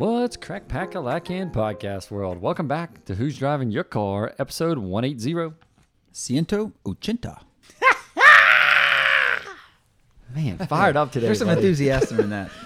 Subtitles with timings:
[0.00, 2.40] What's crack pack a lacan podcast world?
[2.40, 5.54] Welcome back to Who's Driving Your Car, episode 180.
[6.14, 7.42] Ciento ochenta.
[10.34, 11.26] Man, fired up today.
[11.26, 11.60] There's some buddy.
[11.60, 12.50] enthusiasm in that.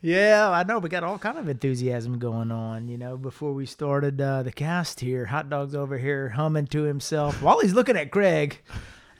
[0.00, 0.78] Yeah, I know.
[0.78, 2.88] We got all kind of enthusiasm going on.
[2.88, 6.84] You know, before we started uh, the cast here, Hot Dog's over here humming to
[6.84, 8.62] himself while he's looking at Craig.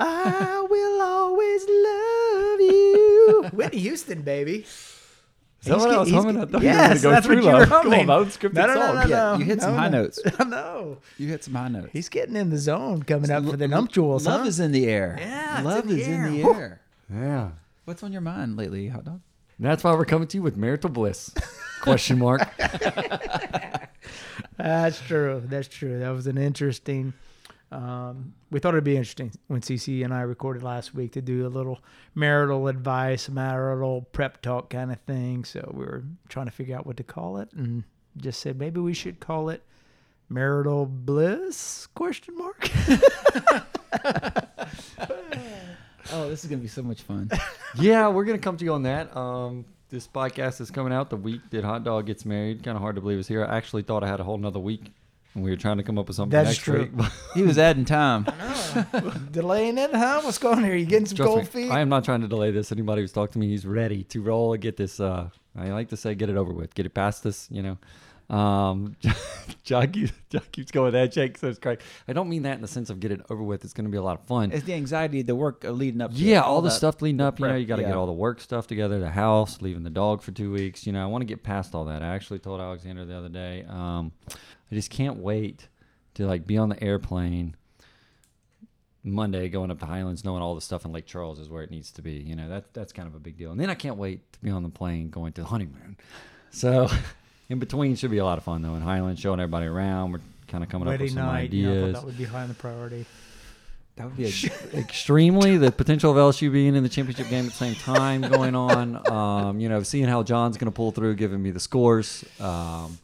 [0.01, 3.48] I will always love you.
[3.53, 4.64] Whitney Houston, baby.
[5.65, 6.34] Is that He's what I was humming?
[6.37, 7.69] get- I thought you were yes, gonna go that's True what you were Love.
[7.69, 8.07] Come on, humming.
[8.07, 8.95] my unscripted no, no, no, song.
[8.95, 9.39] no, Yeah, no.
[9.39, 10.03] you hit some No, high no.
[10.03, 10.20] notes.
[10.39, 10.98] I know.
[11.19, 11.89] You hit some high notes.
[11.93, 14.27] He's getting in the zone coming up for the nuptials.
[14.27, 14.47] Love huh?
[14.47, 15.17] is in the air.
[15.19, 16.81] Yeah, it's Love in the is in the air.
[17.12, 17.51] Yeah.
[17.87, 19.20] What's on your mind lately, hot dog?
[19.59, 21.33] That's why we're coming to you with marital bliss.
[21.81, 22.42] Question mark.
[24.57, 25.42] That's true.
[25.47, 25.98] That's true.
[26.01, 27.15] That was an interesting.
[27.75, 31.47] Um, we thought it'd be interesting when CC and I recorded last week to do
[31.47, 31.80] a little
[32.14, 35.44] marital advice, marital prep talk kind of thing.
[35.44, 37.83] So we were trying to figure out what to call it, and
[38.17, 39.62] just said maybe we should call it
[40.28, 41.86] marital bliss?
[41.95, 42.70] Question mark.
[46.12, 47.30] Oh, this is gonna be so much fun.
[47.77, 49.17] yeah, we're gonna come to you on that.
[49.17, 52.62] Um, this podcast is coming out the week that Hot Dog gets married.
[52.62, 53.45] Kind of hard to believe it's here.
[53.45, 54.92] I actually thought I had a whole nother week, and
[55.34, 56.90] we were trying to come up with something That's next true.
[56.96, 57.06] week.
[57.34, 58.24] he was adding time.
[59.33, 60.20] Delaying it, huh?
[60.22, 60.77] What's going on here?
[60.77, 61.70] You getting some Trust cold me, feet?
[61.70, 62.70] I am not trying to delay this.
[62.70, 65.00] Anybody who's talked to me, he's ready to roll and get this.
[65.00, 67.48] Uh, I like to say, get it over with, get it past us.
[67.50, 67.78] You know.
[68.30, 68.96] Um,
[69.64, 71.80] John, keeps, John keeps going that Jake says great.
[72.08, 73.64] I don't mean that in the sense of get it over with.
[73.64, 74.50] It's going to be a lot of fun.
[74.52, 76.12] It's the anxiety, the work uh, leading up.
[76.12, 77.39] to Yeah, it, all, the stuff leading up.
[77.39, 79.90] You know, you got to get all the work stuff together, the house, leaving the
[79.90, 80.86] dog for two weeks.
[80.86, 82.02] You know, I want to get past all that.
[82.02, 84.12] I actually told Alexander the other day, um,
[84.70, 85.69] I just can't wait
[86.14, 87.57] to like be on the airplane
[89.02, 91.70] Monday going up to Highlands, knowing all the stuff in Lake Charles is where it
[91.70, 92.13] needs to be.
[92.13, 93.53] You know, that that's kind of a big deal.
[93.53, 95.97] And then I can't wait to be on the plane going to the honeymoon.
[96.51, 96.89] So,
[97.48, 98.74] in between should be a lot of fun though.
[98.74, 100.13] In Highlands, showing everybody around.
[100.13, 101.53] We're kind of coming up with some night.
[101.53, 103.05] You know, I thought ideas that would be high on the priority.
[103.97, 104.33] That would be a
[104.79, 108.55] extremely the potential of LSU being in the championship game at the same time going
[108.55, 109.03] on.
[109.14, 112.24] Um, you know, seeing how John's going to pull through, giving me the scores.
[112.41, 112.98] Um,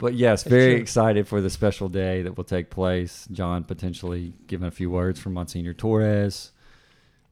[0.00, 0.80] but yes, very true.
[0.80, 3.28] excited for the special day that will take place.
[3.30, 6.50] John potentially giving a few words from Monsignor Torres,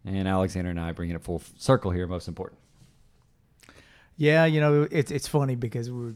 [0.04, 2.06] and Alexander and I bringing it full circle here.
[2.06, 2.60] Most important.
[4.16, 6.14] Yeah, you know, it's it's funny because we were,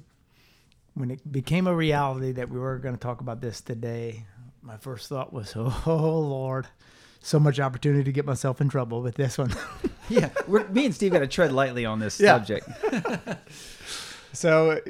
[0.94, 4.26] when it became a reality that we were going to talk about this today,
[4.60, 6.66] my first thought was, "Oh Lord,
[7.20, 9.52] so much opportunity to get myself in trouble with this one."
[10.08, 10.30] yeah.
[10.48, 12.34] We're, me and Steve got to tread lightly on this Yeah.
[12.36, 12.68] subject.
[14.32, 14.80] so,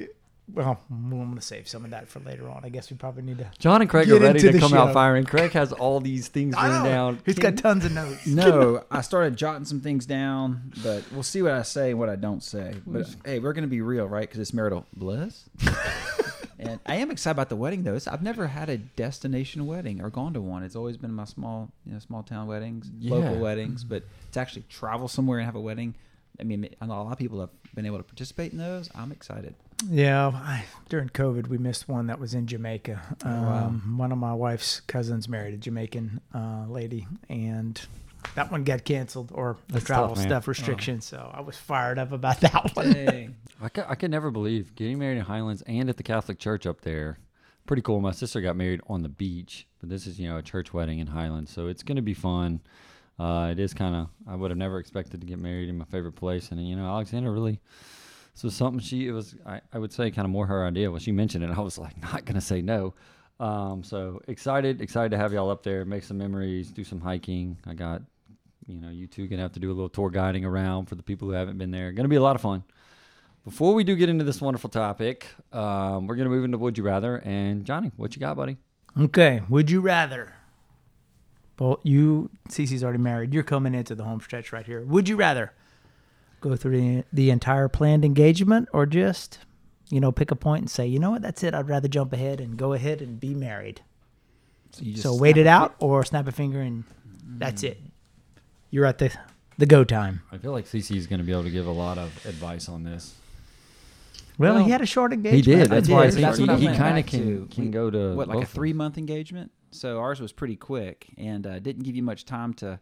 [0.53, 2.65] well, I'm going to save some of that for later on.
[2.65, 3.51] I guess we probably need to.
[3.59, 4.79] John and Craig Get are ready to come show.
[4.79, 5.25] out firing.
[5.25, 7.21] Craig has all these things written down.
[7.25, 8.27] He's got tons of notes.
[8.33, 12.09] No, I started jotting some things down, but we'll see what I say and what
[12.09, 12.75] I don't say.
[12.87, 14.23] But hey, we're gonna be real, right?
[14.23, 15.45] Because it's marital bliss.
[16.59, 17.95] and I am excited about the wedding, though.
[17.95, 20.63] It's, I've never had a destination wedding or gone to one.
[20.63, 23.85] It's always been my small, you know, small town weddings, local weddings.
[23.85, 23.95] Mm-hmm.
[23.95, 25.95] But to actually travel somewhere and have a wedding,
[26.41, 28.91] I mean, a lot of people have been able to participate in those.
[28.95, 29.55] I'm excited.
[29.89, 33.01] Yeah, I, during COVID, we missed one that was in Jamaica.
[33.25, 33.69] Um, wow.
[33.97, 37.81] One of my wife's cousins married a Jamaican uh, lady, and
[38.35, 41.05] that one got canceled or the That's travel tough, stuff restrictions.
[41.05, 43.35] So I was fired up about that one.
[43.61, 46.67] I could, I could never believe getting married in Highlands and at the Catholic church
[46.67, 47.19] up there.
[47.67, 48.01] Pretty cool.
[48.01, 50.99] My sister got married on the beach, but this is, you know, a church wedding
[50.99, 51.53] in Highlands.
[51.53, 52.61] So it's going to be fun.
[53.19, 55.85] Uh, it is kind of, I would have never expected to get married in my
[55.85, 56.51] favorite place.
[56.51, 57.61] And, you know, Alexander really,
[58.43, 60.91] was something she, it was, I, I would say kind of more her idea.
[60.91, 62.95] When she mentioned it, I was like, not to say no.
[63.39, 67.59] Um, so excited, excited to have y'all up there, make some memories, do some hiking.
[67.67, 68.03] I got,
[68.67, 71.03] you know, you two gonna have to do a little tour guiding around for the
[71.03, 71.93] people who haven't been there.
[71.93, 72.63] Gonna be a lot of fun.
[73.45, 76.85] before we do get into this wonderful topic, um, we're gonna move into Would You
[76.85, 77.17] Rather.
[77.17, 78.57] And Johnny, what you got, buddy?
[78.99, 80.35] Okay, would you rather?
[81.59, 83.33] Well, you, Cece's already married.
[83.35, 84.83] You're coming into the home stretch right here.
[84.85, 85.53] Would you rather
[86.43, 89.39] go through the, the entire planned engagement or just,
[89.89, 91.55] you know, pick a point and say, you know what, that's it.
[91.55, 93.81] I'd rather jump ahead and go ahead and be married.
[94.73, 96.85] So, you just So wait it a out or snap a finger and
[97.25, 97.81] that's it.
[98.71, 99.11] You're at the
[99.59, 100.23] the go time.
[100.33, 102.85] I feel like CC is gonna be able to give a lot of advice on
[102.85, 103.15] this.
[104.39, 105.71] Well, Well, he had a short engagement He engagement.
[105.71, 105.73] did.
[105.73, 106.15] I That's why I did.
[106.15, 108.97] think That's he, he kind of can can go to what like a three month
[108.99, 112.81] engagement so ours was pretty quick and uh, didn't give you much time to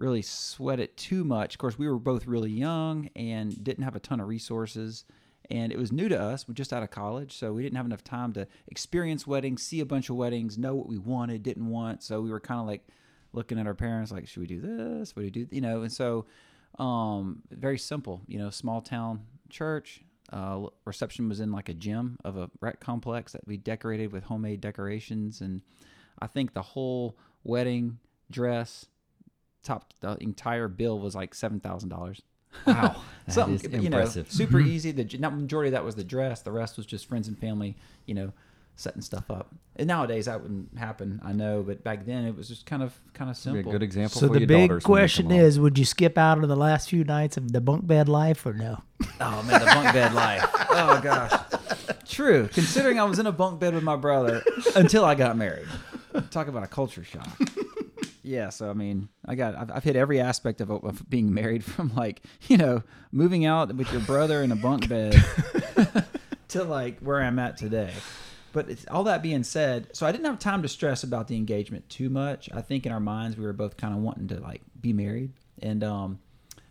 [0.00, 1.54] really sweat it too much.
[1.54, 5.04] Of course we were both really young and didn't have a ton of resources
[5.50, 7.86] and it was new to us we're just out of college so we didn't have
[7.86, 11.68] enough time to experience weddings see a bunch of weddings know what we wanted didn't
[11.68, 12.86] want so we were kind of like
[13.32, 15.14] looking at our parents like should we do this?
[15.14, 15.46] What do we do?
[15.50, 16.26] You know and so
[16.78, 22.16] um, very simple you know small town church uh, reception was in like a gym
[22.24, 25.62] of a rec complex that we decorated with homemade decorations and
[26.20, 27.98] i think the whole wedding
[28.30, 28.86] dress
[29.62, 32.20] top the entire bill was like $7000
[32.66, 32.96] Wow,
[33.26, 34.30] that something is you know impressive.
[34.30, 34.70] super mm-hmm.
[34.70, 37.38] easy the not majority of that was the dress the rest was just friends and
[37.38, 37.76] family
[38.06, 38.32] you know
[38.74, 42.48] setting stuff up and nowadays that wouldn't happen i know but back then it was
[42.48, 44.18] just kind of kind of Be a simple good example.
[44.20, 46.48] So for the your big daughters when they question is, would you skip out of
[46.48, 48.82] the last few nights of the bunk bed life or no?
[49.22, 50.42] Oh man, the bunk bed life.
[50.70, 51.32] Oh gosh.
[52.08, 52.48] True.
[52.48, 54.42] Considering I was in a bunk bed with my brother
[54.74, 55.68] until I got married.
[56.30, 57.28] Talk about a culture shock.
[58.22, 61.64] Yeah, so I mean, I got I've, I've hit every aspect of, of being married
[61.72, 62.82] from like you know
[63.12, 65.14] moving out with your brother in a bunk bed
[66.48, 67.92] to like where I'm at today.
[68.52, 71.36] But it's, all that being said, so I didn't have time to stress about the
[71.36, 72.50] engagement too much.
[72.52, 75.32] I think in our minds we were both kind of wanting to like be married,
[75.62, 76.18] and um,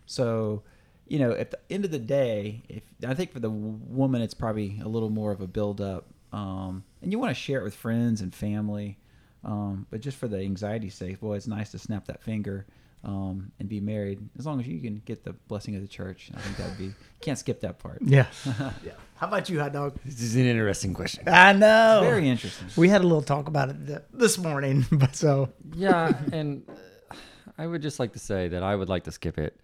[0.06, 0.62] so
[1.10, 4.34] you know, at the end of the day, if I think for the woman, it's
[4.34, 7.64] probably a little more of a build up, um, and you want to share it
[7.64, 8.96] with friends and family.
[9.44, 12.66] Um, but just for the anxiety's sake, boy, it's nice to snap that finger
[13.04, 14.20] um, and be married.
[14.38, 16.92] As long as you can get the blessing of the church, I think that'd be
[17.20, 18.00] can't skip that part.
[18.02, 18.26] Yeah.
[18.84, 18.92] yeah.
[19.16, 19.98] How about you, hot dog?
[20.04, 21.24] This is an interesting question.
[21.26, 22.00] I know.
[22.02, 22.68] Very interesting.
[22.76, 26.62] We had a little talk about it th- this morning, but so yeah, and
[27.10, 27.14] uh,
[27.58, 29.58] I would just like to say that I would like to skip it,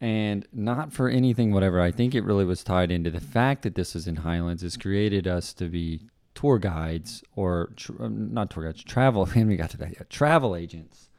[0.00, 1.80] and not for anything, whatever.
[1.80, 4.76] I think it really was tied into the fact that this is in Highlands It's
[4.76, 6.00] created us to be
[6.36, 9.28] tour guides or tr- um, not tour guides, travel.
[9.34, 10.08] And we got to that yet.
[10.08, 11.10] Travel agents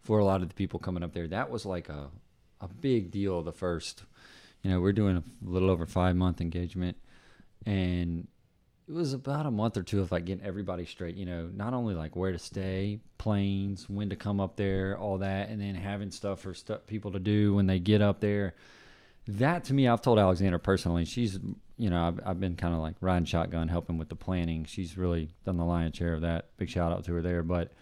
[0.00, 1.28] for a lot of the people coming up there.
[1.28, 2.08] That was like a
[2.62, 3.42] a big deal.
[3.42, 4.04] The first,
[4.62, 6.96] you know, we're doing a little over five month engagement,
[7.66, 8.26] and
[8.88, 11.74] it was about a month or two of like getting everybody straight you know not
[11.74, 15.76] only like where to stay planes when to come up there all that and then
[15.76, 16.52] having stuff for
[16.88, 18.52] people to do when they get up there
[19.38, 21.38] that to me i've told alexander personally she's
[21.76, 24.64] you know i've, I've been kind of like riding shotgun helping with the planning.
[24.64, 26.56] She's really done the lion's share of that.
[26.56, 27.42] Big shout out to her there.
[27.42, 27.72] But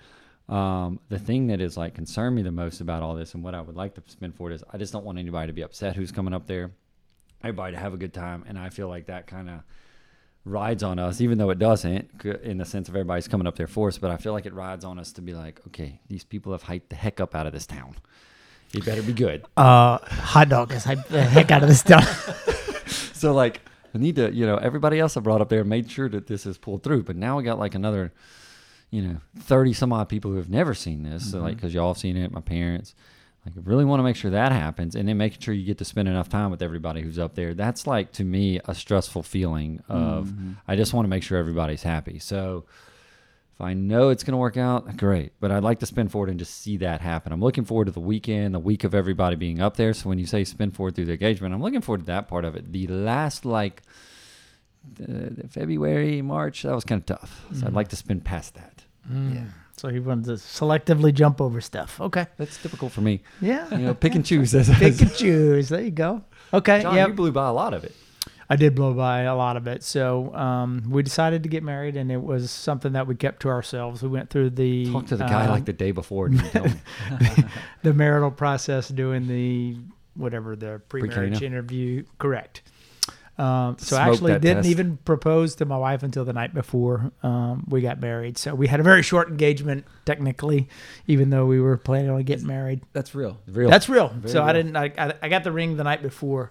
[0.48, 3.54] um, the thing that is like concerned me the most about all this and what
[3.54, 5.62] i would like to spend for it is i just don't want anybody to be
[5.62, 6.70] upset who's coming up there.
[7.42, 8.44] Everybody to have a good time.
[8.48, 9.60] And i feel like that kind of
[10.44, 13.66] rides on us, even though it doesn't, in the sense of everybody's coming up there
[13.66, 13.98] for us.
[13.98, 16.64] But I feel like it rides on us to be like, okay, these people have
[16.64, 17.96] hyped the heck up out of this town.
[18.74, 19.44] It better be good.
[19.56, 22.34] uh, hot dog is the heck out of this stuff.
[23.18, 23.60] So like,
[23.92, 26.46] I need to, you know, everybody else I brought up there made sure that this
[26.46, 27.02] is pulled through.
[27.02, 28.12] But now we got like another,
[28.90, 31.32] you know, thirty some odd people who have never seen this.
[31.32, 32.94] So like, because y'all have seen it, my parents.
[33.44, 35.78] Like, I really want to make sure that happens, and then making sure you get
[35.78, 37.54] to spend enough time with everybody who's up there.
[37.54, 40.32] That's like to me a stressful feeling of
[40.68, 42.20] I just want to make sure everybody's happy.
[42.20, 42.66] So
[43.58, 45.32] if I know it's going to work out, great.
[45.40, 47.32] But I'd like to spin forward and just see that happen.
[47.32, 49.92] I'm looking forward to the weekend, the week of everybody being up there.
[49.94, 52.44] So when you say spin forward through the engagement, I'm looking forward to that part
[52.44, 52.70] of it.
[52.70, 53.82] The last like
[55.02, 57.46] uh, February, March, that was kind of tough.
[57.52, 58.84] So I'd like to spin past that.
[59.12, 59.46] Yeah.
[59.76, 62.00] So he wanted to selectively jump over stuff.
[62.00, 62.28] Okay.
[62.36, 63.22] That's typical for me.
[63.40, 63.68] Yeah.
[63.72, 64.52] You know, pick and choose.
[64.52, 65.68] Pick and choose.
[65.70, 66.22] There you go.
[66.54, 66.82] Okay.
[66.82, 67.08] John, yeah.
[67.08, 67.96] you blew by a lot of it.
[68.50, 69.82] I did blow by a lot of it.
[69.82, 73.48] So um, we decided to get married, and it was something that we kept to
[73.48, 74.02] ourselves.
[74.02, 76.28] We went through the Talk to the guy um, like the day before.
[76.28, 76.40] Me.
[77.82, 79.76] the marital process, doing the
[80.14, 81.46] whatever the pre-marriage Pre-Cana?
[81.46, 82.04] interview.
[82.18, 82.62] Correct.
[83.38, 84.68] Um, so Smoke actually, didn't test.
[84.68, 88.36] even propose to my wife until the night before um, we got married.
[88.36, 90.68] So we had a very short engagement, technically,
[91.06, 92.80] even though we were planning on getting married.
[92.92, 93.38] That's real.
[93.46, 93.70] Real.
[93.70, 94.08] That's real.
[94.08, 94.74] Very so I didn't.
[94.74, 96.50] I, I, I got the ring the night before,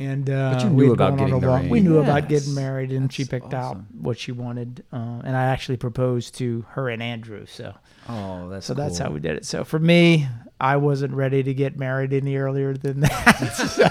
[0.00, 1.60] and uh, But you knew about getting a the walk.
[1.60, 1.70] ring.
[1.70, 4.82] We knew about getting married, and she That's picked out what she wanted.
[4.92, 7.46] Uh, and I actually proposed to her and Andrew.
[7.46, 7.74] So
[8.08, 9.44] Oh, that's so that's how we did it.
[9.44, 10.26] So for me,
[10.60, 13.52] I wasn't ready to get married any earlier than that.
[13.54, 13.84] so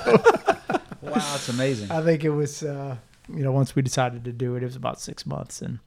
[1.02, 1.14] Wow.
[1.14, 1.90] that's amazing.
[1.92, 2.98] I think it was, uh,
[3.34, 5.80] you know, once we decided to do it, it was about six months, and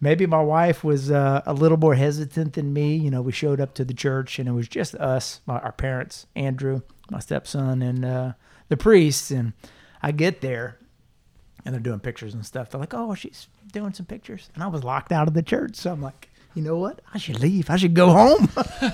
[0.00, 2.94] maybe my wife was uh, a little more hesitant than me.
[2.96, 5.72] You know, we showed up to the church, and it was just us, my, our
[5.72, 8.32] parents, Andrew, my stepson, and uh,
[8.68, 9.52] the priests, And
[10.02, 10.78] I get there,
[11.64, 12.70] and they're doing pictures and stuff.
[12.70, 15.76] They're like, "Oh, she's doing some pictures," and I was locked out of the church.
[15.76, 16.28] So I'm like.
[16.56, 17.00] You know what?
[17.12, 17.68] I should leave.
[17.68, 18.48] I should go home.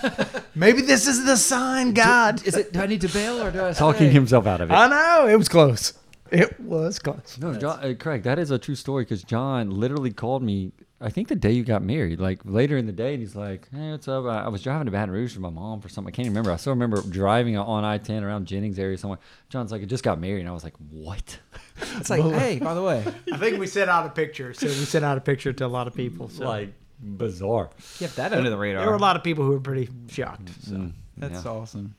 [0.55, 2.43] Maybe this is the sign, God.
[2.47, 2.73] Is it?
[2.73, 4.73] Do I need to bail or do I Talking himself out of it.
[4.73, 5.93] I know it was close.
[6.31, 7.37] It was close.
[7.39, 10.73] No, John, uh, Craig, that is a true story because John literally called me.
[11.03, 13.69] I think the day you got married, like later in the day, and he's like,
[13.73, 16.13] "Hey, what's up?" I, I was driving to Baton Rouge with my mom for something.
[16.13, 16.53] I can't even remember.
[16.53, 19.19] I still remember driving on I ten around Jennings area somewhere.
[19.49, 21.39] John's like, "I just got married," and I was like, "What?"
[21.97, 23.03] It's like, hey, by the way,
[23.33, 24.53] I think we sent out a picture.
[24.53, 26.29] So we sent out a picture to a lot of people.
[26.29, 27.71] So Like bizarre.
[27.99, 28.83] kept that under the radar.
[28.83, 30.51] there were a lot of people who were pretty shocked.
[30.63, 31.51] So Mm, That's yeah.
[31.51, 31.95] awesome.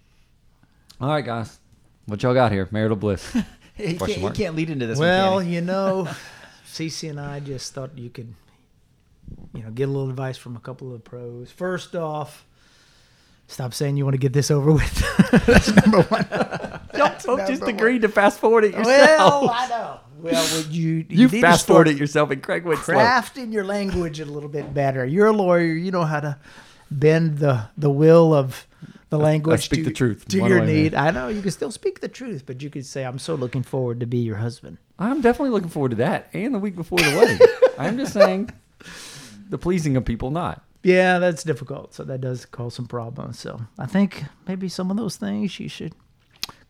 [1.00, 1.58] All right, guys,
[2.06, 2.68] what y'all got here?
[2.72, 3.36] Marital bliss.
[3.76, 5.00] He can't, he can't lead into this.
[5.00, 6.08] well, one, can you know,
[6.68, 8.32] Cece and I just thought you could,
[9.54, 11.52] you know, get a little advice from a couple of pros.
[11.52, 12.46] First off,
[13.48, 15.04] stop saying you want to get this over with.
[15.46, 16.28] That's number one.
[16.94, 19.44] Don't just number agree to fast forward it yourself.
[19.44, 20.00] Well, I know.
[20.20, 22.96] Well, would you you, you fast forward it yourself, and Craig went slow.
[22.96, 25.06] crafting your language a little bit better.
[25.06, 25.74] You're a lawyer.
[25.74, 26.38] You know how to
[26.92, 28.68] bend the the will of
[29.10, 30.28] the language I speak to, the truth.
[30.30, 30.94] to your need.
[30.94, 33.64] I know you can still speak the truth, but you could say, "I'm so looking
[33.64, 37.00] forward to be your husband." I'm definitely looking forward to that, and the week before
[37.00, 37.40] the wedding.
[37.80, 38.52] I'm just saying,
[39.52, 40.64] the pleasing of people, not.
[40.82, 41.94] Yeah, that's difficult.
[41.94, 43.38] So that does cause some problems.
[43.38, 45.94] So I think maybe some of those things you should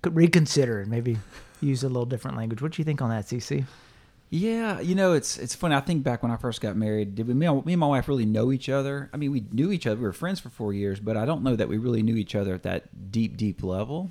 [0.02, 1.18] could reconsider and maybe
[1.62, 2.62] use a little different language.
[2.62, 3.66] What do you think on that, CC?
[4.32, 5.76] Yeah, you know, it's it's funny.
[5.76, 8.08] I think back when I first got married, did we, me, me and my wife
[8.08, 9.10] really know each other?
[9.14, 9.98] I mean, we knew each other.
[9.98, 12.34] We were friends for four years, but I don't know that we really knew each
[12.34, 14.10] other at that deep, deep level.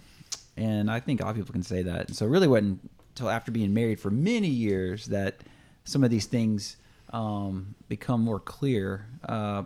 [0.57, 2.09] And I think a lot of people can say that.
[2.09, 5.41] And so, it really wasn't until after being married for many years that
[5.85, 6.77] some of these things
[7.11, 9.07] um, become more clear.
[9.27, 9.65] Uh,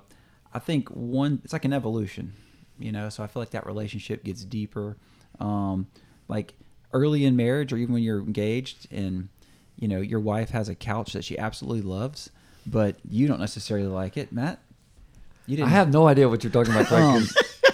[0.52, 2.32] I think one, it's like an evolution,
[2.78, 3.08] you know.
[3.08, 4.96] So I feel like that relationship gets deeper.
[5.40, 5.88] Um,
[6.28, 6.54] like
[6.92, 9.28] early in marriage, or even when you're engaged, and
[9.76, 12.30] you know your wife has a couch that she absolutely loves,
[12.66, 14.60] but you don't necessarily like it, Matt.
[15.46, 16.90] You didn't I have no idea what you're talking about.
[16.90, 17.26] Um,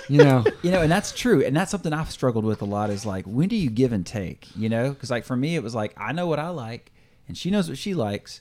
[0.09, 2.91] you know, you know, and that's true, and that's something I've struggled with a lot.
[2.91, 4.49] Is like, when do you give and take?
[4.57, 6.93] You know, because like for me, it was like I know what I like,
[7.29, 8.41] and she knows what she likes,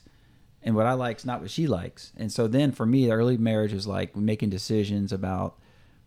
[0.62, 2.12] and what I like is not what she likes.
[2.16, 5.58] And so then for me, early marriage is like making decisions about,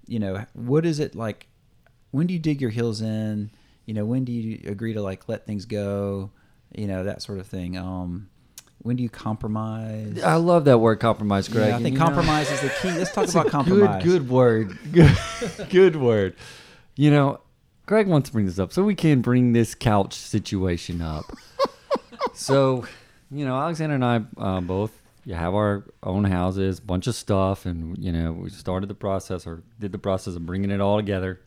[0.05, 1.47] you know, what is it like?
[2.11, 3.51] When do you dig your heels in?
[3.85, 6.31] You know, when do you agree to like let things go?
[6.75, 7.77] You know, that sort of thing.
[7.77, 8.29] Um,
[8.83, 10.21] when do you compromise?
[10.21, 11.69] I love that word compromise, Greg.
[11.69, 12.91] Yeah, I think you know, compromise is the key.
[12.91, 14.03] Let's talk about compromise.
[14.03, 14.77] Good, good word.
[14.91, 15.17] Good,
[15.69, 16.35] good word.
[16.95, 17.39] You know,
[17.85, 21.25] Greg wants to bring this up so we can bring this couch situation up.
[22.33, 22.85] so,
[23.33, 24.91] you know, Alexander and I uh, both
[25.25, 29.47] you have our own houses, bunch of stuff, and you know, we started the process
[29.47, 31.39] or did the process of bringing it all together.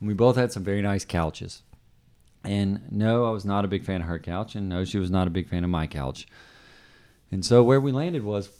[0.00, 1.62] And we both had some very nice couches.
[2.42, 5.10] And no, I was not a big fan of her couch, and no, she was
[5.10, 6.26] not a big fan of my couch.
[7.30, 8.50] And so where we landed was,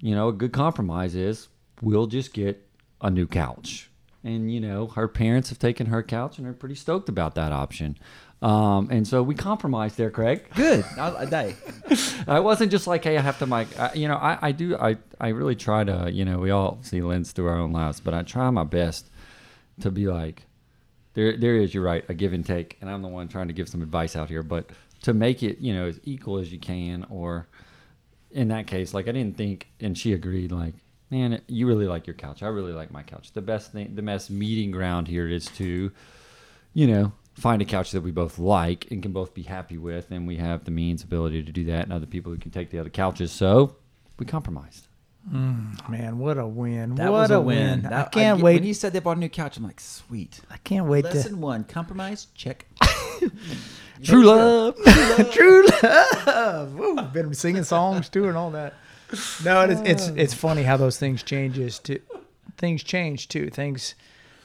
[0.00, 1.48] you know, a good compromise is
[1.82, 2.66] we'll just get
[3.00, 3.90] a new couch.
[4.22, 7.52] And you know, her parents have taken her couch and are pretty stoked about that
[7.52, 7.96] option.
[8.42, 10.44] Um, and so we compromised there, Craig.
[10.54, 10.84] Good.
[10.98, 11.54] I, I,
[12.36, 14.76] I wasn't just like, hey, I have to, like, I, you know, I, I do,
[14.76, 18.00] I, I really try to, you know, we all see lens through our own lives,
[18.00, 19.10] but I try my best
[19.80, 20.42] to be like,
[21.14, 23.54] there, there is, you're right, a give and take, and I'm the one trying to
[23.54, 24.68] give some advice out here, but
[25.02, 27.48] to make it, you know, as equal as you can, or
[28.30, 30.74] in that case, like I didn't think, and she agreed, like,
[31.10, 32.42] man, you really like your couch.
[32.42, 33.32] I really like my couch.
[33.32, 35.90] The best thing, the best meeting ground here is to,
[36.74, 40.10] you know, find a couch that we both like and can both be happy with,
[40.10, 42.70] and we have the means, ability to do that, and other people who can take
[42.70, 43.30] the other couches.
[43.32, 43.76] So
[44.18, 44.88] we compromised.
[45.32, 46.94] Mm, man, what a win!
[46.94, 47.82] that what was a a win.
[47.82, 47.92] win!
[47.92, 48.54] I can't get- wait.
[48.60, 50.40] When you said they bought a new couch, I'm like, sweet.
[50.50, 52.28] I can't wait Lesson one: compromise.
[52.34, 52.66] Check.
[54.02, 54.76] True love.
[54.76, 56.74] to true love.
[56.74, 58.74] Woo, been singing songs too and all that.
[59.44, 61.98] No, it's it's it's funny how those things changes to
[62.58, 63.48] things change too.
[63.48, 63.94] Things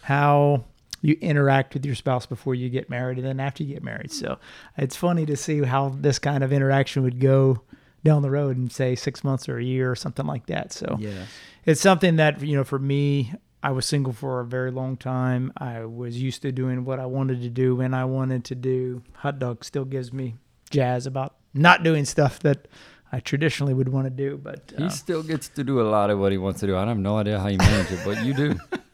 [0.03, 0.63] how
[1.01, 4.11] you interact with your spouse before you get married and then after you get married.
[4.11, 4.37] So
[4.77, 7.61] it's funny to see how this kind of interaction would go
[8.03, 10.71] down the road in say six months or a year or something like that.
[10.73, 11.27] So Yes.
[11.65, 15.53] it's something that you know for me i was single for a very long time
[15.57, 19.03] i was used to doing what i wanted to do when i wanted to do
[19.13, 20.33] hot dog still gives me
[20.71, 22.67] jazz about not doing stuff that
[23.11, 26.09] i traditionally would want to do but uh, He still gets to do a lot
[26.09, 26.75] of what he wants to do.
[26.75, 28.55] I have no idea how you manage it, but you do.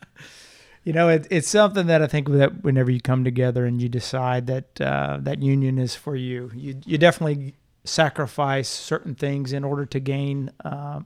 [0.88, 3.89] you know, it, it's something that I think that whenever you come together and you
[3.89, 9.65] decide that uh, that union is for you, you you definitely sacrifice certain things in
[9.65, 11.01] order to gain uh,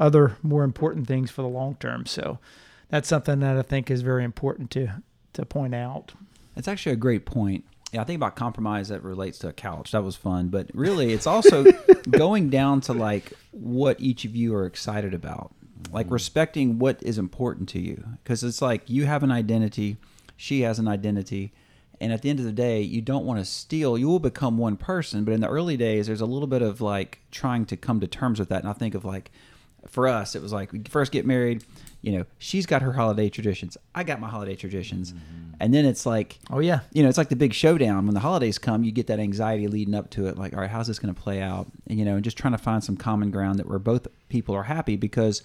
[0.00, 2.06] other more important things for the long term.
[2.06, 2.40] So
[2.88, 5.00] that's something that I think is very important to
[5.34, 6.14] to point out.
[6.56, 7.64] It's actually a great point.
[7.92, 9.92] Yeah, I think about compromise that relates to a couch.
[9.92, 11.62] That was fun, but really, it's also
[12.10, 15.54] going down to like what each of you are excited about,
[15.92, 19.96] like respecting what is important to you, because it's like you have an identity,
[20.36, 21.52] she has an identity,
[22.00, 23.96] and at the end of the day, you don't want to steal.
[23.96, 26.80] You will become one person, but in the early days, there's a little bit of
[26.80, 28.60] like trying to come to terms with that.
[28.60, 29.30] And I think of like,
[29.88, 31.64] for us, it was like we first get married.
[32.00, 33.76] You know, she's got her holiday traditions.
[33.94, 35.54] I got my holiday traditions, mm-hmm.
[35.60, 38.06] and then it's like Oh yeah, you know, it's like the big showdown.
[38.06, 40.38] When the holidays come, you get that anxiety leading up to it.
[40.38, 41.66] Like, all right, how's this going to play out?
[41.86, 44.54] And, you know, and just trying to find some common ground that where both people
[44.54, 45.42] are happy because,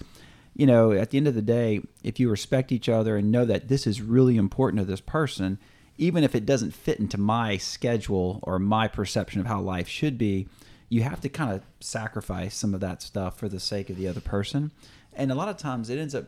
[0.60, 3.46] you know, at the end of the day, if you respect each other and know
[3.46, 5.58] that this is really important to this person,
[5.96, 10.18] even if it doesn't fit into my schedule or my perception of how life should
[10.18, 10.48] be,
[10.90, 14.06] you have to kind of sacrifice some of that stuff for the sake of the
[14.06, 14.70] other person.
[15.14, 16.26] And a lot of times it ends up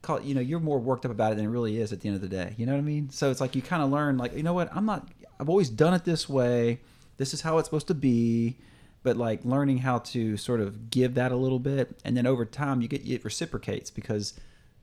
[0.00, 2.08] call you know you're more worked up about it than it really is at the
[2.08, 2.54] end of the day.
[2.56, 3.10] You know what i mean?
[3.10, 4.74] So it's like you kind of learn like you know what?
[4.74, 5.06] I'm not
[5.38, 6.80] i've always done it this way.
[7.18, 8.56] This is how it's supposed to be
[9.02, 12.44] but like learning how to sort of give that a little bit and then over
[12.44, 14.34] time you get it reciprocates because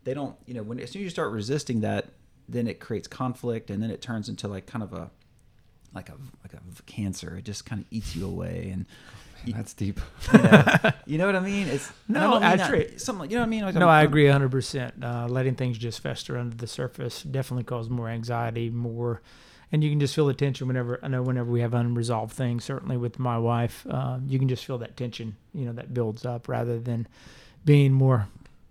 [0.04, 2.06] they don't you know when as soon as you start resisting that
[2.48, 5.10] then it creates conflict and then it turns into like kind of a
[5.94, 8.86] like a like a cancer it just kind of eats you away and
[9.48, 10.00] That's deep.
[10.34, 11.68] you know, you know what I mean?
[11.68, 13.00] It's I No, don't mean right.
[13.00, 13.64] Something like, you know what I mean?
[13.64, 15.04] Like no, I'm- I agree hundred percent.
[15.04, 19.22] Uh, letting things just fester under the surface definitely causes more anxiety, more,
[19.72, 22.64] and you can just feel the tension whenever I know whenever we have unresolved things.
[22.64, 26.26] Certainly with my wife, uh, you can just feel that tension, you know, that builds
[26.26, 27.08] up rather than
[27.64, 28.28] being more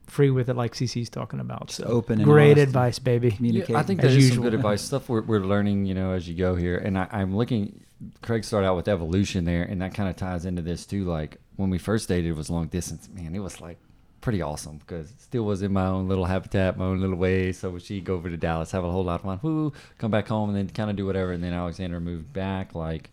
[0.06, 1.70] free with it, like CC's talking about.
[1.70, 3.30] So open and great advice, baby.
[3.30, 3.70] Communicate.
[3.70, 4.82] Yeah, I think as that is some good advice.
[4.82, 6.76] Stuff we're, we're learning, you know, as you go here.
[6.76, 7.80] And I, I'm looking.
[8.22, 11.04] Craig started out with evolution there, and that kind of ties into this too.
[11.04, 13.08] Like when we first dated, it was long distance.
[13.12, 13.78] Man, it was like
[14.24, 17.52] pretty awesome because still was in my own little habitat, my own little way.
[17.52, 20.28] So she'd go over to Dallas, have a whole lot of fun, woo, come back
[20.28, 21.32] home, and then kind of do whatever.
[21.32, 22.74] And then Alexander moved back.
[22.74, 23.10] Like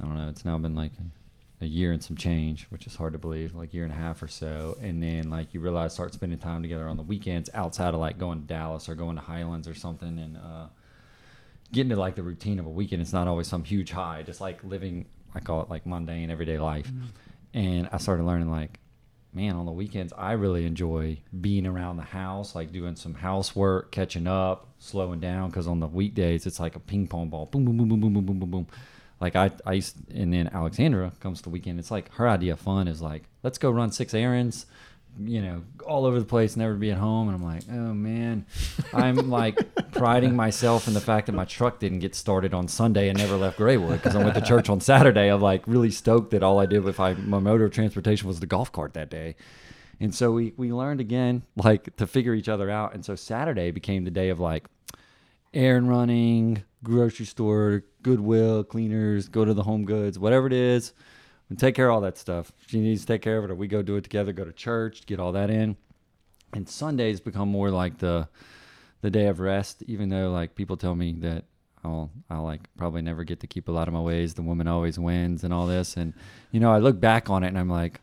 [0.00, 0.28] I don't know.
[0.28, 0.92] It's now been like
[1.60, 3.96] a year and some change, which is hard to believe, like a year and a
[3.96, 4.78] half or so.
[4.80, 8.16] And then like you realize start spending time together on the weekends outside of like
[8.16, 10.66] going to Dallas or going to Highlands or something and uh
[11.72, 13.02] getting to like the routine of a weekend.
[13.02, 16.58] It's not always some huge high, just like living I call it like mundane everyday
[16.58, 16.88] life.
[17.54, 18.78] And I started learning like
[19.32, 23.92] man, on the weekends I really enjoy being around the house, like doing some housework,
[23.92, 27.46] catching up, slowing down because on the weekdays it's like a ping pong ball.
[27.46, 28.66] Boom boom boom boom boom boom boom boom boom
[29.20, 31.78] like I, I used, and then Alexandra comes to the weekend.
[31.78, 34.66] It's like her idea of fun is like, let's go run six errands,
[35.18, 37.28] you know, all over the place, never be at home.
[37.28, 38.46] And I'm like, oh man,
[38.92, 43.08] I'm like priding myself in the fact that my truck didn't get started on Sunday
[43.08, 45.28] and never left Graywood because I went to church on Saturday.
[45.28, 48.40] I'm like really stoked that all I did with my, my motor of transportation was
[48.40, 49.36] the golf cart that day.
[49.98, 52.94] And so we, we learned again, like to figure each other out.
[52.94, 54.66] And so Saturday became the day of like,
[55.52, 60.92] errand running, grocery store, Goodwill, cleaners, go to the home goods, whatever it is,
[61.50, 62.52] and take care of all that stuff.
[62.68, 64.52] She needs to take care of it, or we go do it together, go to
[64.52, 65.76] church, get all that in.
[66.54, 68.28] And Sundays become more like the
[69.02, 71.44] the day of rest, even though like people tell me that
[71.84, 74.34] I'll I'll like probably never get to keep a lot of my ways.
[74.34, 75.96] The woman always wins and all this.
[75.96, 76.14] And
[76.50, 78.00] you know, I look back on it and I'm like,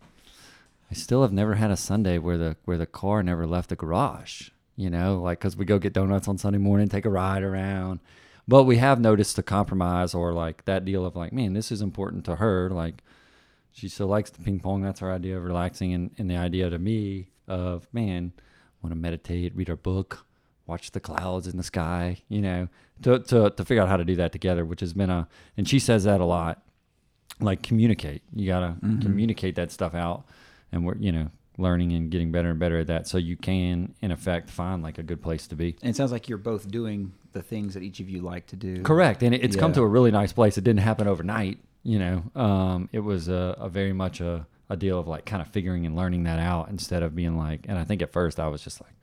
[0.90, 3.76] I still have never had a Sunday where the where the car never left the
[3.76, 4.50] garage.
[4.76, 8.00] You know, like because we go get donuts on Sunday morning, take a ride around.
[8.48, 11.82] But we have noticed the compromise or like that deal of like, man, this is
[11.82, 12.70] important to her.
[12.70, 13.04] Like
[13.78, 14.82] she still likes the ping pong.
[14.82, 18.34] That's her idea of relaxing, and, and the idea to me of man,
[18.82, 20.26] want to meditate, read our book,
[20.66, 22.18] watch the clouds in the sky.
[22.28, 22.68] You know,
[23.04, 25.28] to to to figure out how to do that together, which has been a.
[25.56, 26.64] And she says that a lot.
[27.40, 28.24] Like communicate.
[28.34, 29.00] You gotta mm-hmm.
[29.00, 30.26] communicate that stuff out,
[30.72, 33.94] and we're you know learning and getting better and better at that, so you can
[34.02, 35.76] in effect find like a good place to be.
[35.84, 38.56] And it sounds like you're both doing the things that each of you like to
[38.56, 38.82] do.
[38.82, 40.58] Correct, and it, it's come to a really nice place.
[40.58, 41.60] It didn't happen overnight.
[41.84, 45.42] You know, um, it was a, a very much a, a deal of like kind
[45.42, 47.66] of figuring and learning that out instead of being like.
[47.68, 48.94] And I think at first I was just like,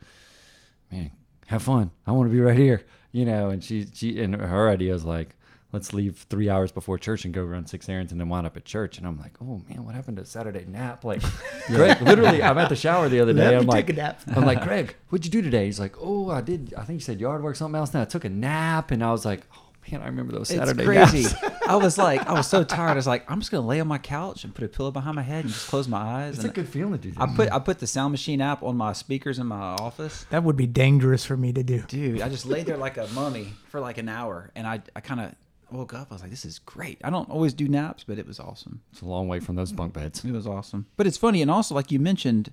[0.92, 1.10] man,
[1.46, 1.90] have fun.
[2.06, 2.84] I want to be right here.
[3.12, 5.36] You know, and she she and her idea was like,
[5.72, 8.56] let's leave three hours before church and go run six errands and then wind up
[8.56, 8.98] at church.
[8.98, 11.04] And I'm like, oh man, what happened to Saturday nap?
[11.04, 11.22] Like,
[11.66, 13.56] Greg, literally, I'm at the shower the other day.
[13.56, 14.20] I'm like, take a nap.
[14.34, 15.64] I'm like, Greg, what'd you do today?
[15.66, 16.74] He's like, oh, I did.
[16.76, 17.90] I think you said yard work, something else.
[17.90, 20.58] Then I took a nap, and I was like, oh man, I remember those It's
[20.58, 21.22] Saturday crazy.
[21.22, 21.34] naps.
[21.66, 22.90] I was like, I was so tired.
[22.90, 25.16] I was like, I'm just gonna lay on my couch and put a pillow behind
[25.16, 26.36] my head and just close my eyes.
[26.36, 27.20] It's a good feeling to do that.
[27.20, 30.26] I put I put the sound machine app on my speakers in my office.
[30.30, 31.82] That would be dangerous for me to do.
[31.82, 35.00] Dude, I just laid there like a mummy for like an hour, and I I
[35.00, 35.34] kind of
[35.70, 36.08] woke up.
[36.10, 36.98] I was like, this is great.
[37.02, 38.82] I don't always do naps, but it was awesome.
[38.92, 40.24] It's a long way from those bunk beds.
[40.24, 40.86] It was awesome.
[40.96, 42.52] But it's funny, and also like you mentioned,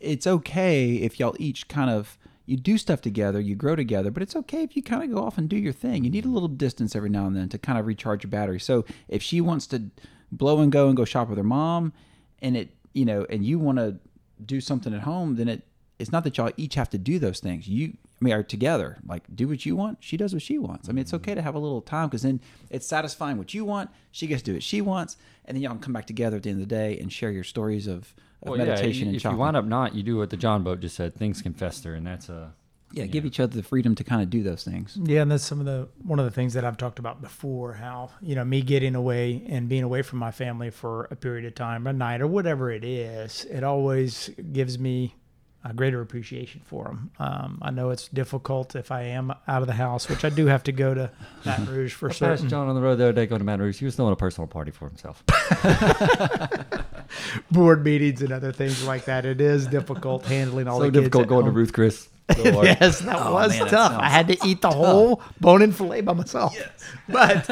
[0.00, 2.16] it's okay if y'all each kind of
[2.48, 5.22] you do stuff together, you grow together, but it's okay if you kind of go
[5.22, 6.02] off and do your thing.
[6.02, 8.58] You need a little distance every now and then to kind of recharge your battery.
[8.58, 9.90] So if she wants to
[10.32, 11.92] blow and go and go shop with her mom,
[12.40, 13.98] and it you know, and you want to
[14.44, 15.62] do something at home, then it
[15.98, 17.68] it's not that y'all each have to do those things.
[17.68, 18.98] You I mean, are together.
[19.06, 19.98] Like, do what you want.
[20.00, 20.88] She does what she wants.
[20.88, 23.64] I mean, it's okay to have a little time because then it's satisfying what you
[23.64, 23.90] want.
[24.10, 26.44] She gets to do what she wants, and then y'all can come back together at
[26.44, 29.16] the end of the day and share your stories of, of Well, meditation yeah, and
[29.16, 29.36] if shopping.
[29.36, 31.14] you wind up not, you do what the John boat just said.
[31.14, 32.52] Things can fester, and that's a
[32.92, 34.98] yeah, give each other the freedom to kind of do those things.
[35.02, 37.74] Yeah, and that's some of the one of the things that I've talked about before.
[37.74, 41.44] How you know me getting away and being away from my family for a period
[41.44, 45.14] of time, a night or whatever it is, it always gives me
[45.64, 47.10] a greater appreciation for them.
[47.18, 50.46] Um, I know it's difficult if I am out of the house, which I do
[50.46, 51.10] have to go to
[51.44, 53.62] Baton Rouge for I passed John on the road the other day going to Baton
[53.62, 53.78] Rouge.
[53.78, 55.24] He was throwing a personal party for himself.
[57.50, 59.24] board meetings and other things like that.
[59.24, 61.50] It is difficult handling all so the kids difficult going to.
[61.50, 62.08] Ruth Chris.
[62.36, 62.66] So hard.
[62.66, 63.92] yes, that Oh, was man, tough.
[63.92, 66.56] I had to eat the whole bone and fillet by myself.
[67.08, 67.48] But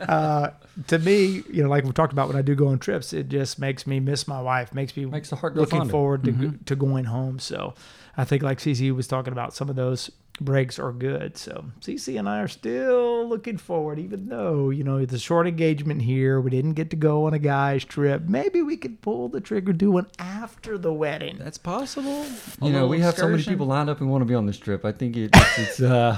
[0.00, 0.50] uh,
[0.88, 3.28] to me, you know, like we talked about when I do go on trips, it
[3.28, 5.90] just makes me miss my wife, makes me Makes the heart looking fonder.
[5.92, 7.38] forward to to going home.
[7.38, 7.74] So
[8.16, 11.36] I think, like CC was talking about, some of those breaks are good.
[11.36, 15.46] So CC and I are still looking forward, even though you know it's a short
[15.46, 16.40] engagement here.
[16.40, 18.22] We didn't get to go on a guy's trip.
[18.28, 21.38] Maybe we could pull the trigger, do one after the wedding.
[21.38, 22.26] That's possible.
[22.62, 24.58] You know, we have so many people lined up and want to be on this
[24.58, 24.84] trip.
[24.84, 26.16] I think it, it's, it's uh,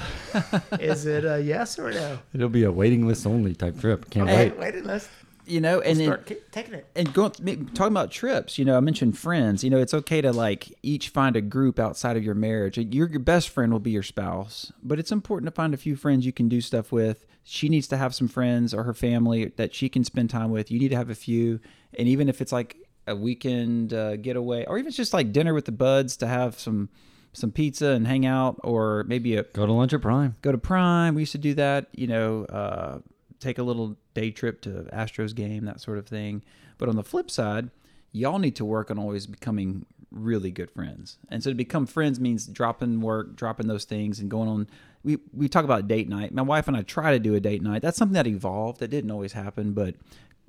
[0.79, 2.19] Is it a yes or no?
[2.33, 4.09] it'll be a waiting list only type trip.
[4.09, 4.57] Can't Hey, wait.
[4.59, 5.09] waiting list.
[5.51, 6.85] You know, and then, Start ki- taking it.
[6.95, 7.31] and going
[7.73, 11.09] talking about trips you know i mentioned friends you know it's okay to like each
[11.09, 14.71] find a group outside of your marriage your, your best friend will be your spouse
[14.81, 17.87] but it's important to find a few friends you can do stuff with she needs
[17.87, 20.89] to have some friends or her family that she can spend time with you need
[20.89, 21.59] to have a few
[21.97, 25.65] and even if it's like a weekend uh, getaway or even just like dinner with
[25.65, 26.87] the buds to have some
[27.33, 30.35] some pizza and hang out or maybe a Go to lunch at Prime.
[30.41, 31.15] go to Prime.
[31.15, 32.99] We used to do that, you know, uh,
[33.41, 36.43] take a little day trip to Astros game, that sort of thing.
[36.77, 37.69] But on the flip side,
[38.11, 41.17] y'all need to work on always becoming really good friends.
[41.29, 44.67] And so to become friends means dropping work, dropping those things, and going on.
[45.03, 46.33] We we talk about date night.
[46.33, 47.81] My wife and I try to do a date night.
[47.81, 48.79] That's something that evolved.
[48.79, 49.95] That didn't always happen, but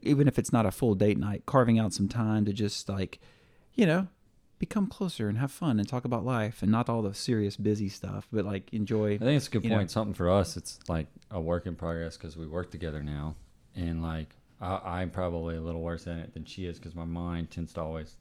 [0.02, 3.20] even if it's not a full date night, carving out some time to just like,
[3.74, 4.08] you know,
[4.62, 7.88] become closer and have fun and talk about life and not all the serious busy
[7.88, 9.14] stuff, but like enjoy.
[9.14, 9.78] I think it's a good you know.
[9.78, 9.90] point.
[9.90, 13.34] Something for us, it's like a work in progress because we work together now,
[13.74, 17.04] and like I, I'm probably a little worse at it than she is because my
[17.04, 18.14] mind tends to always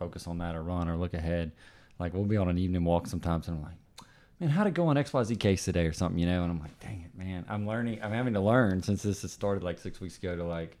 [0.00, 1.52] focus on that or run or look ahead.
[2.00, 4.08] Like we'll be on an evening walk sometimes, and I'm like,
[4.40, 6.42] man, how'd it go on X Y Z case today or something, you know?
[6.42, 8.00] And I'm like, dang it, man, I'm learning.
[8.02, 10.76] I'm having to learn since this has started like six weeks ago to like.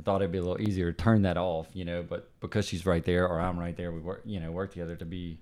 [0.00, 2.66] I thought it'd be a little easier to turn that off, you know, but because
[2.66, 5.38] she's right there or I'm right there, we work, you know, work together to be.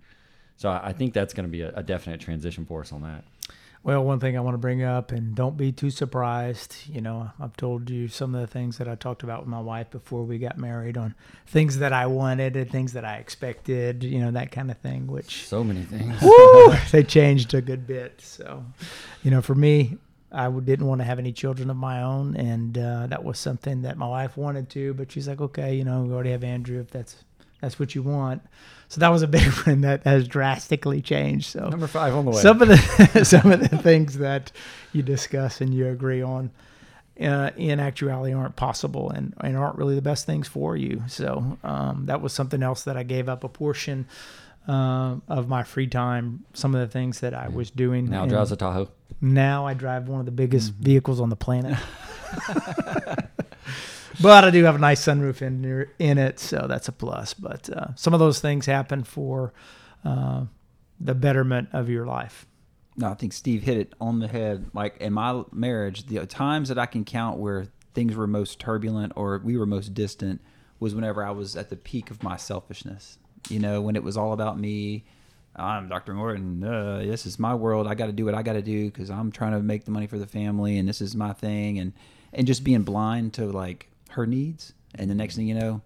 [0.56, 3.02] So I I think that's going to be a, a definite transition for us on
[3.02, 3.24] that.
[3.82, 6.74] Well, one thing I want to bring up, and don't be too surprised.
[6.88, 9.60] You know, I've told you some of the things that I talked about with my
[9.60, 11.14] wife before we got married on
[11.46, 15.06] things that I wanted and things that I expected, you know, that kind of thing,
[15.06, 16.20] which So many things.
[16.20, 18.20] woo, they changed a good bit.
[18.20, 18.64] So,
[19.22, 19.98] you know, for me,
[20.36, 23.82] I didn't want to have any children of my own, and uh, that was something
[23.82, 24.92] that my wife wanted to.
[24.94, 27.24] But she's like, okay, you know, we already have Andrew if that's
[27.60, 28.42] that's what you want.
[28.88, 31.46] So that was a big one that has drastically changed.
[31.46, 32.40] So Number five on the way.
[32.42, 34.52] some of the some of the things that
[34.92, 36.50] you discuss and you agree on
[37.20, 41.02] uh, in actuality aren't possible and, and aren't really the best things for you.
[41.08, 44.06] So um, that was something else that I gave up a portion
[44.68, 46.44] uh, of my free time.
[46.54, 48.88] Some of the things that I was doing now and drives a Tahoe.
[49.20, 51.78] now I drive one of the biggest vehicles on the planet.
[54.20, 57.34] but I do have a nice sunroof in in it, so that's a plus.
[57.34, 59.52] But uh, some of those things happen for
[60.04, 60.44] uh,
[61.00, 62.46] the betterment of your life.
[62.96, 64.70] No, I think Steve hit it on the head.
[64.72, 69.12] Like in my marriage, the times that I can count where things were most turbulent
[69.16, 70.40] or we were most distant
[70.80, 73.18] was whenever I was at the peak of my selfishness.
[73.48, 75.04] You know, when it was all about me.
[75.54, 76.12] I'm Dr.
[76.12, 76.62] Morton.
[76.62, 77.86] Uh, this is my world.
[77.86, 79.90] I got to do what I got to do because I'm trying to make the
[79.90, 81.78] money for the family, and this is my thing.
[81.78, 81.92] And
[82.32, 84.74] and just being blind to like her needs.
[84.94, 85.82] And the next thing you know,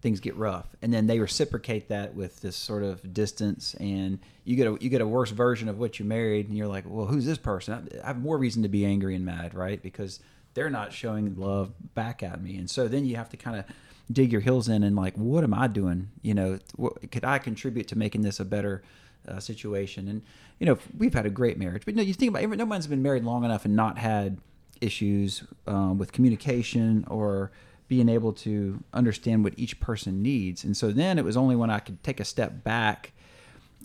[0.00, 4.56] things get rough and then they reciprocate that with this sort of distance and you
[4.56, 7.04] get a you get a worse version of what you married and you're like well
[7.04, 10.18] who's this person i I have more reason to be angry and mad right because
[10.54, 13.64] they're not showing love back at me, and so then you have to kind of
[14.10, 16.10] dig your heels in and like, what am I doing?
[16.22, 18.82] You know, what, could I contribute to making this a better
[19.28, 20.08] uh, situation?
[20.08, 20.22] And
[20.58, 22.64] you know, we've had a great marriage, but you know, you think about it, no
[22.64, 24.38] one's been married long enough and not had
[24.80, 27.50] issues um, with communication or
[27.88, 30.64] being able to understand what each person needs.
[30.64, 33.12] And so then it was only when I could take a step back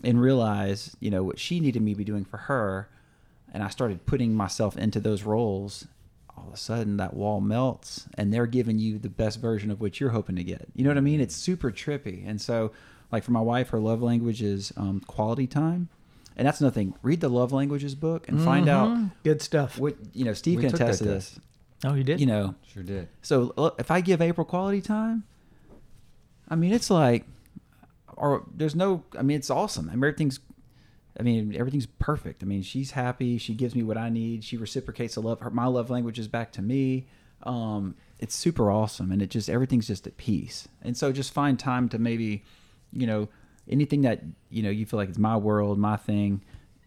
[0.04, 2.90] and realize, you know, what she needed me to be doing for her,
[3.54, 5.88] and I started putting myself into those roles.
[6.38, 9.80] All of a sudden, that wall melts, and they're giving you the best version of
[9.80, 10.68] what you're hoping to get.
[10.76, 11.22] You know what I mean?
[11.22, 12.28] It's super trippy.
[12.28, 12.72] And so,
[13.12, 15.88] like for my wife, her love language is um, quality time,
[16.36, 16.94] and that's nothing.
[17.02, 19.12] Read the love languages book and find out Mhm.
[19.24, 19.78] good stuff.
[19.80, 20.34] what you know.
[20.34, 21.40] Steve We can took attest to this.
[21.86, 22.20] Oh, you did.
[22.20, 23.08] You know, Sure did.
[23.22, 25.24] so look, if I give April quality time,
[26.50, 27.26] I mean it's like,
[28.18, 29.04] or there's no.
[29.18, 29.88] I mean it's awesome.
[29.90, 30.40] I mean everything's.
[31.20, 32.44] I mean everything's perfect.
[32.44, 33.38] I mean she's happy.
[33.38, 34.44] She gives me what I need.
[34.44, 35.40] She reciprocates the love.
[35.40, 37.08] Her, my love language is back to me.
[37.44, 40.68] Um, it's super awesome, and it just everything's just at peace.
[40.82, 42.44] And so just find time to maybe,
[42.92, 43.30] you know,
[43.70, 46.42] anything that you know you feel like it's my world, my thing,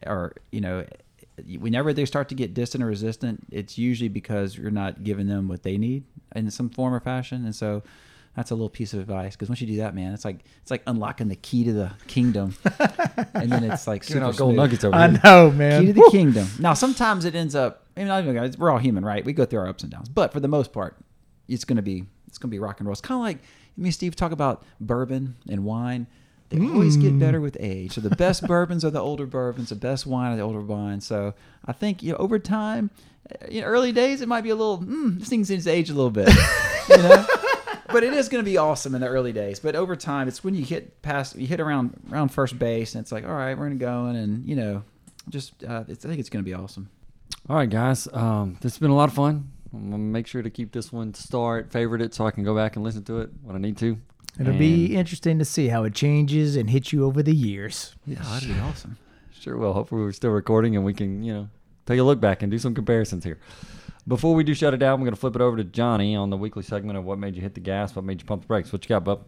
[0.07, 0.85] or you know
[1.59, 5.49] whenever they start to get distant or resistant, it's usually because you're not giving them
[5.49, 7.45] what they need in some form or fashion.
[7.45, 7.83] And so
[8.39, 10.71] that's a little piece of advice because once you do that, man, it's like it's
[10.71, 12.55] like unlocking the key to the kingdom,
[13.35, 15.07] and then it's like Giving super gold nuggets over there.
[15.07, 15.21] I here.
[15.25, 15.81] know, man.
[15.81, 16.47] Key to the kingdom.
[16.61, 17.85] Now, sometimes it ends up.
[17.97, 19.25] I mean, not even guys, we're all human, right?
[19.25, 20.97] We go through our ups and downs, but for the most part,
[21.49, 22.93] it's gonna be it's gonna be rock and roll.
[22.93, 23.39] It's kind of like
[23.77, 26.07] me and Steve talk about bourbon and wine.
[26.51, 27.95] They always get better with age.
[27.95, 29.71] So the best bourbons are the older bourbons.
[29.71, 31.05] The best wine are the older wines.
[31.05, 31.35] So
[31.67, 32.91] I think you know over time,
[33.49, 34.79] in early days it might be a little.
[34.79, 36.31] Mm, this thing needs to age a little bit,
[36.89, 37.27] you know.
[37.91, 39.61] But it is going to be awesome in the early days.
[39.61, 43.03] But over time, it's when you hit past, you hit around around first base, and
[43.03, 44.83] it's like, all right, we're going to go in, and you know,
[45.29, 46.91] just uh, it's, I think it's going to be awesome.
[47.49, 48.07] All right, guys.
[48.13, 49.51] Um, this has been a lot of fun.
[49.73, 52.43] I'm gonna make sure to keep this one to start, favorite it, so I can
[52.45, 53.99] go back and listen to it when I need to.
[54.41, 57.95] It'll be interesting to see how it changes and hits you over the years.
[58.07, 58.97] Yeah, that'd be awesome.
[59.33, 59.73] Sure will.
[59.73, 61.49] Hopefully, we're still recording and we can, you know,
[61.87, 63.39] take a look back and do some comparisons here.
[64.09, 66.31] Before we do shut it down, we're going to flip it over to Johnny on
[66.31, 68.49] the weekly segment of what made you hit the gas, what made you pump the
[68.49, 68.73] brakes.
[68.73, 69.27] What you got, bub?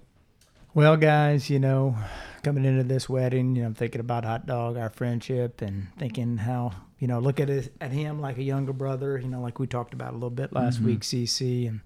[0.73, 1.97] Well, guys, you know,
[2.43, 6.39] coming into this wedding, you know, I'm thinking about Hot Dog, our friendship, and thinking
[6.39, 9.59] how, you know, look at it, at him like a younger brother, you know, like
[9.59, 11.81] we talked about a little bit last week, CC, and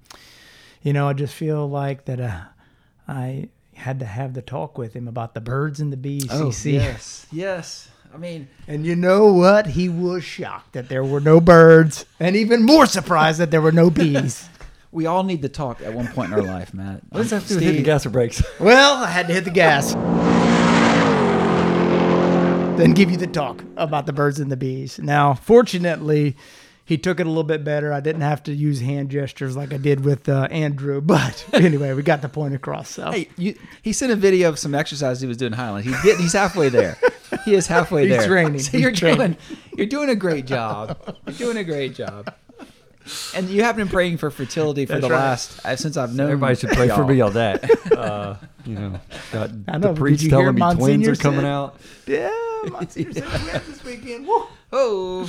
[0.82, 2.42] you know, I just feel like that uh,
[3.08, 6.74] I had to have the talk with him about the birds and the bees, CC.
[6.74, 7.88] Oh, yes, yes.
[8.14, 9.66] I mean, And you know what?
[9.66, 13.72] He was shocked that there were no birds, and even more surprised that there were
[13.72, 14.48] no bees.
[14.92, 17.00] we all need to talk at one point in our life, Matt.
[17.08, 17.86] What does that have to do with hitting Steve.
[17.86, 18.40] gas or brakes?
[18.60, 19.94] Well, I had to hit the gas.
[22.78, 25.00] Then give you the talk about the birds and the bees.
[25.00, 26.36] Now, fortunately,
[26.84, 27.92] he took it a little bit better.
[27.92, 31.00] I didn't have to use hand gestures like I did with uh, Andrew.
[31.06, 32.90] But anyway, we got the point across.
[32.90, 35.86] So Hey, you, he sent a video of some exercise he was doing Highland.
[35.86, 36.18] He did.
[36.18, 36.98] He's halfway there.
[37.44, 38.26] He is halfway He's there.
[38.26, 38.60] training.
[38.60, 39.18] So He's you're training.
[39.18, 39.36] doing.
[39.76, 40.98] You're doing a great job.
[41.26, 42.32] You're doing a great job.
[43.34, 45.18] And you have been praying for fertility for That's the right.
[45.18, 46.26] last uh, since I've known.
[46.30, 47.06] Everybody should pray for y'all.
[47.06, 47.70] me on that.
[47.94, 48.98] Uh, you know,
[49.30, 51.76] got I know, the but priest did you telling me twins Monsignor are coming out.
[52.06, 52.30] yeah,
[52.70, 54.26] Monsignor said we had this weekend.
[54.26, 54.44] Woo.
[54.72, 55.24] Oh,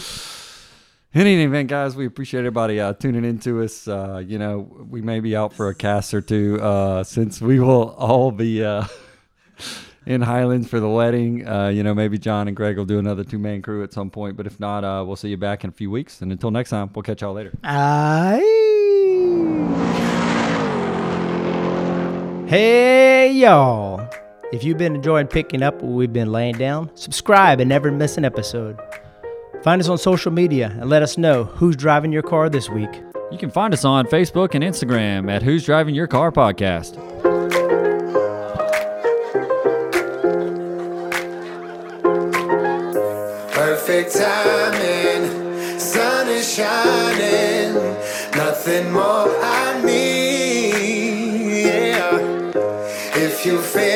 [1.15, 3.87] In any event, guys, we appreciate everybody uh, tuning into us.
[3.87, 7.57] Uh, you know, we may be out for a cast or two uh, since we
[7.61, 8.83] will all be uh,
[10.05, 11.47] in Highlands for the wedding.
[11.47, 14.09] Uh, you know, maybe John and Greg will do another two man crew at some
[14.09, 14.35] point.
[14.35, 16.21] But if not, uh, we'll see you back in a few weeks.
[16.21, 17.53] And until next time, we'll catch y'all later.
[17.63, 18.41] Aye.
[22.49, 24.05] Hey, y'all.
[24.51, 28.17] If you've been enjoying picking up what we've been laying down, subscribe and never miss
[28.17, 28.77] an episode.
[29.65, 33.01] Find us on social media and let us know who's driving your car this week.
[33.31, 36.93] You can find us on Facebook and Instagram at Who's Driving Your Car Podcast.
[43.53, 47.73] Perfect timing, sun is shining,
[48.37, 51.65] nothing more I need.
[51.65, 52.19] Yeah.
[53.15, 53.94] If you feel